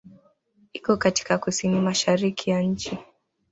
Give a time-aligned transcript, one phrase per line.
[0.73, 2.97] Iko katika kusini-mashariki ya nchi.